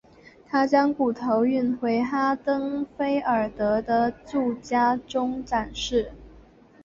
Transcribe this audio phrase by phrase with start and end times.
[0.47, 6.11] 他将骨头运回哈登菲尔德的住家中展示。